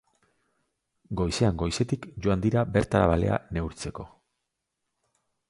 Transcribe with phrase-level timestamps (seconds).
[1.19, 4.09] Goizean goizetik joan dira bertara balea neurtzeko.